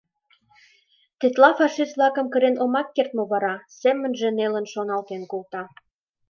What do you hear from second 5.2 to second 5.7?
колта.